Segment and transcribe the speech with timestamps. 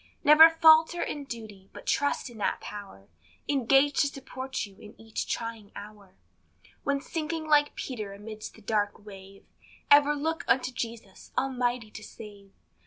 [0.23, 3.07] Never falter in duty, but trust in that power
[3.47, 6.15] Engaged to support you in each trying hour;
[6.83, 9.45] When sinking like Peter amidst the dark wave,
[9.91, 12.51] Ever look unto Jesus, almighty to save.